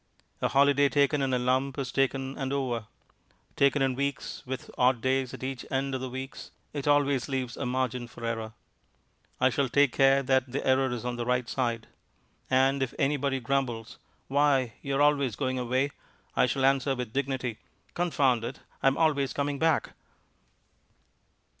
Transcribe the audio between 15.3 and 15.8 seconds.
going